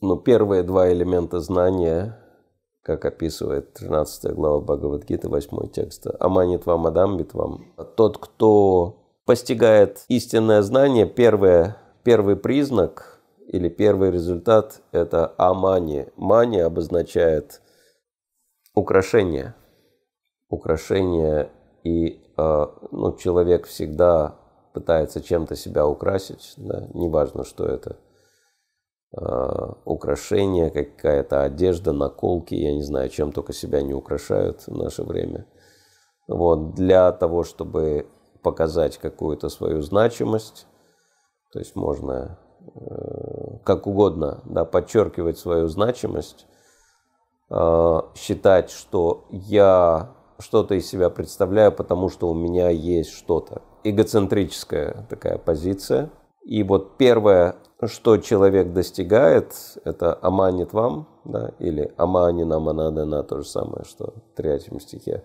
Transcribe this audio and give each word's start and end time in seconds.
ну, 0.00 0.16
первые 0.16 0.62
два 0.62 0.90
элемента 0.92 1.40
знания, 1.40 2.18
как 2.82 3.04
описывает 3.04 3.74
13 3.74 4.32
глава 4.34 4.60
Бхагавадгиты, 4.60 5.28
8 5.28 5.68
текста. 5.70 6.16
«Аманит 6.18 6.66
вам, 6.66 6.86
адамбит 6.86 7.34
вам». 7.34 7.74
Тот, 7.96 8.18
кто 8.18 8.96
постигает 9.26 10.04
истинное 10.08 10.62
знание, 10.62 11.06
первое, 11.06 11.76
первый 12.02 12.36
признак 12.36 13.20
или 13.46 13.68
первый 13.68 14.10
результат– 14.10 14.80
это 14.92 15.34
амани. 15.36 16.08
Мани 16.16 16.60
обозначает 16.60 17.60
украшение. 18.74 19.54
Украшение 20.48 21.50
и 21.84 22.22
э, 22.36 22.66
ну, 22.90 23.16
человек 23.16 23.66
всегда 23.66 24.36
пытается 24.72 25.20
чем-то 25.20 25.56
себя 25.56 25.86
украсить, 25.86 26.54
да, 26.56 26.88
неважно, 26.94 27.44
что 27.44 27.66
это– 27.66 27.96
украшения, 29.12 30.70
какая-то 30.70 31.42
одежда, 31.42 31.92
наколки, 31.92 32.54
я 32.54 32.72
не 32.72 32.82
знаю, 32.82 33.08
чем 33.08 33.32
только 33.32 33.52
себя 33.52 33.82
не 33.82 33.92
украшают 33.92 34.66
в 34.66 34.76
наше 34.76 35.02
время. 35.02 35.46
Вот, 36.28 36.74
для 36.74 37.10
того, 37.10 37.42
чтобы 37.42 38.06
показать 38.42 38.98
какую-то 38.98 39.48
свою 39.48 39.82
значимость, 39.82 40.66
то 41.52 41.58
есть 41.58 41.74
можно 41.74 42.38
э, 42.60 43.58
как 43.64 43.86
угодно 43.86 44.40
да, 44.44 44.64
подчеркивать 44.64 45.38
свою 45.38 45.66
значимость, 45.66 46.46
э, 47.50 48.00
считать, 48.14 48.70
что 48.70 49.26
я 49.30 50.10
что-то 50.38 50.74
из 50.74 50.88
себя 50.88 51.10
представляю, 51.10 51.72
потому 51.72 52.08
что 52.08 52.30
у 52.30 52.34
меня 52.34 52.70
есть 52.70 53.10
что-то. 53.10 53.62
Эгоцентрическая 53.82 55.06
такая 55.10 55.38
позиция. 55.38 56.10
И 56.44 56.62
вот 56.62 56.96
первое 56.96 57.56
что 57.88 58.18
человек 58.18 58.72
достигает, 58.72 59.54
это 59.84 60.18
аманит 60.20 60.72
вам, 60.72 61.08
да, 61.24 61.52
или 61.58 61.92
амани 61.96 62.44
нам 62.44 62.68
анадана, 62.68 63.22
то 63.22 63.38
же 63.38 63.48
самое, 63.48 63.84
что 63.84 64.14
в 64.32 64.36
третьем 64.36 64.80
стихе 64.80 65.24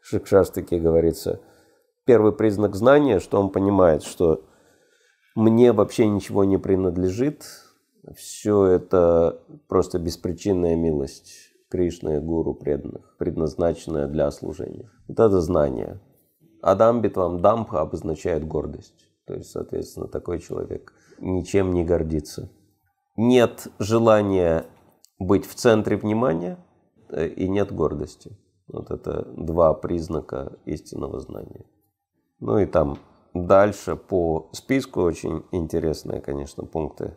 Шикшаштаки 0.00 0.74
говорится. 0.74 1.40
Первый 2.04 2.32
признак 2.32 2.74
знания, 2.74 3.20
что 3.20 3.40
он 3.40 3.50
понимает, 3.50 4.02
что 4.02 4.44
мне 5.34 5.72
вообще 5.72 6.06
ничего 6.06 6.44
не 6.44 6.58
принадлежит, 6.58 7.44
все 8.14 8.66
это 8.66 9.40
просто 9.66 9.98
беспричинная 9.98 10.76
милость 10.76 11.54
Кришны, 11.70 12.20
Гуру 12.20 12.54
преданных, 12.54 13.16
предназначенная 13.16 14.06
для 14.06 14.30
служения. 14.30 14.90
Вот 15.08 15.18
это 15.18 15.40
знание. 15.40 16.00
Адамбитвам 16.60 17.40
дамха 17.40 17.80
обозначает 17.80 18.46
гордость. 18.46 19.08
То 19.26 19.34
есть, 19.34 19.50
соответственно, 19.50 20.08
такой 20.08 20.38
человек– 20.38 20.92
ничем 21.18 21.72
не 21.72 21.84
гордиться. 21.84 22.50
Нет 23.16 23.68
желания 23.78 24.66
быть 25.18 25.46
в 25.46 25.54
центре 25.54 25.96
внимания 25.96 26.58
э, 27.08 27.28
и 27.28 27.48
нет 27.48 27.72
гордости. 27.72 28.36
Вот 28.66 28.90
это 28.90 29.26
два 29.36 29.74
признака 29.74 30.58
истинного 30.64 31.20
знания. 31.20 31.64
Ну 32.40 32.58
и 32.58 32.66
там 32.66 32.98
дальше 33.34 33.96
по 33.96 34.48
списку 34.52 35.02
очень 35.02 35.44
интересные, 35.52 36.20
конечно, 36.20 36.64
пункты 36.64 37.16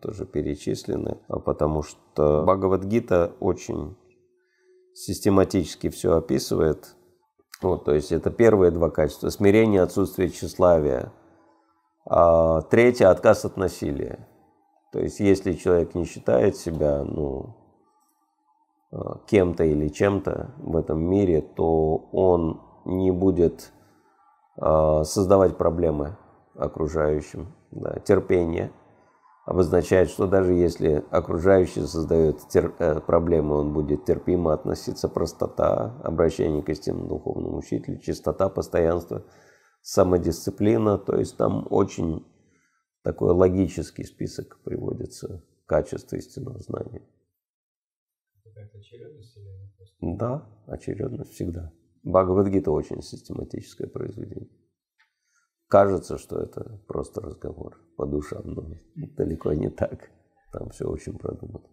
тоже 0.00 0.26
перечислены, 0.26 1.18
а 1.28 1.38
потому 1.38 1.82
что 1.82 2.42
Бхагавадгита 2.42 3.32
очень 3.40 3.96
систематически 4.92 5.88
все 5.88 6.16
описывает. 6.16 6.94
Вот, 7.62 7.84
то 7.84 7.94
есть 7.94 8.12
это 8.12 8.30
первые 8.30 8.70
два 8.70 8.90
качества. 8.90 9.30
Смирение, 9.30 9.82
отсутствие 9.82 10.28
тщеславия– 10.30 11.12
а 12.08 12.62
третье– 12.62 13.08
отказ 13.10 13.44
от 13.44 13.56
насилия. 13.56 14.28
То 14.92 15.00
есть, 15.00 15.18
если 15.18 15.52
человек 15.52 15.94
не 15.96 16.04
считает 16.04 16.56
себя 16.56 17.02
ну, 17.02 17.56
а, 18.92 19.18
кем-то 19.26 19.64
или 19.64 19.88
чем-то 19.88 20.54
в 20.58 20.76
этом 20.76 21.00
мире, 21.00 21.42
то 21.42 22.08
он 22.12 22.60
не 22.84 23.10
будет 23.10 23.72
а, 24.56 25.02
создавать 25.02 25.58
проблемы 25.58 26.16
окружающим. 26.54 27.52
Да. 27.72 27.98
Терпение 27.98 28.70
обозначает, 29.46 30.10
что 30.10 30.26
даже 30.26 30.52
если 30.52 31.02
окружающий 31.10 31.86
создает 31.86 32.40
тер- 32.52 32.74
э, 32.78 33.00
проблемы, 33.00 33.56
он 33.56 33.72
будет 33.72 34.04
терпимо 34.04 34.52
относиться, 34.52 35.08
простота, 35.08 35.98
обращение 36.04 36.62
к 36.62 36.68
истинному 36.68 37.08
духовному 37.08 37.56
учителю, 37.56 37.98
чистота, 37.98 38.50
постоянство– 38.50 39.24
самодисциплина, 39.86 40.98
то 40.98 41.16
есть 41.16 41.36
там 41.36 41.64
очень 41.70 42.26
такой 43.02 43.30
логический 43.30 44.02
список 44.02 44.60
приводится 44.64 45.44
качеств 45.66 46.12
истинного 46.12 46.58
знания. 46.58 47.02
Какая-то 48.42 48.78
очередность 48.78 49.36
или 49.36 49.70
просто... 49.76 49.94
Да, 50.00 50.48
очередность 50.66 51.30
всегда. 51.34 51.72
Бхагавадгита 52.02 52.72
очень 52.72 53.00
систематическое 53.00 53.86
произведение. 53.86 54.50
Кажется, 55.68 56.16
что 56.18 56.38
это 56.38 56.80
просто 56.86 57.20
разговор 57.20 57.80
по 57.96 58.06
душам, 58.06 58.42
но 58.44 58.68
далеко 58.94 59.52
не 59.52 59.68
так. 59.68 60.10
Там 60.52 60.70
все 60.70 60.86
очень 60.86 61.18
продумано. 61.18 61.64